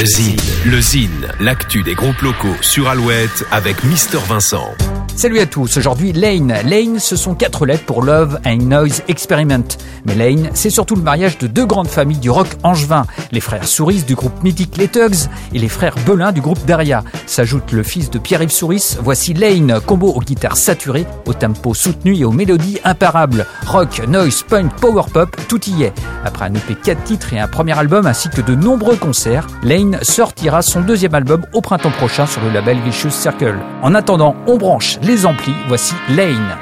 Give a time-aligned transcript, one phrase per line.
[0.00, 4.74] Le Zine, le Zine, l'actu des groupes locaux sur Alouette avec Mister Vincent.
[5.14, 6.54] Salut à tous, aujourd'hui Lane.
[6.64, 9.62] Lane, ce sont quatre lettres pour Love and Noise Experiment.
[10.06, 13.68] Mais Lane, c'est surtout le mariage de deux grandes familles du rock angevin, les frères
[13.68, 17.04] Souris du groupe mythique Les Tugs et les frères Belin du groupe Daria.
[17.26, 22.16] S'ajoute le fils de Pierre-Yves Souris, voici Lane, combo aux guitares saturées, au tempo soutenu
[22.16, 23.46] et aux mélodies imparables.
[23.66, 25.92] Rock, noise, punk, power pop, tout y est.
[26.24, 29.98] Après un EP 4 titres et un premier album ainsi que de nombreux concerts, Lane
[30.02, 33.58] sortira son deuxième album au printemps prochain sur le label Vicious Circle.
[33.82, 36.58] En attendant, on branche les amplis, voici Lane.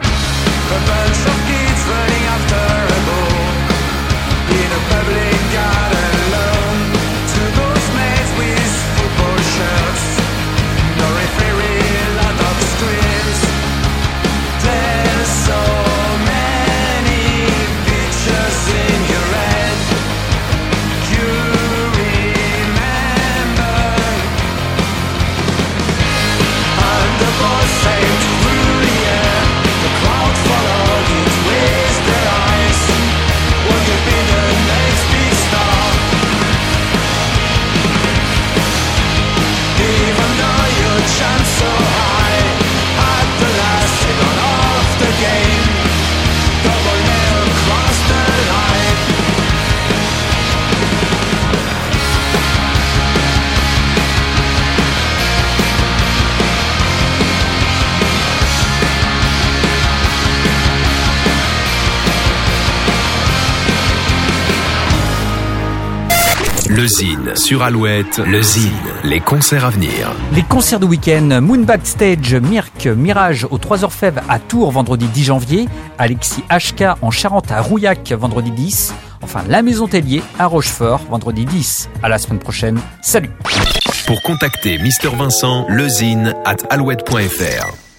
[66.73, 68.71] Le Zine sur Alouette, le Zine,
[69.03, 70.15] les concerts à venir.
[70.33, 75.25] Les concerts de week-end, Moon Backstage, Mirk, Mirage aux Trois Orfèvres à Tours vendredi 10
[75.25, 81.01] janvier, Alexis HK en Charente à Rouillac vendredi 10, enfin La Maison Tellier à Rochefort
[81.11, 81.89] vendredi 10.
[82.05, 83.31] À la semaine prochaine, salut
[84.07, 87.90] Pour contacter Mister Vincent, lezine at alouette.fr.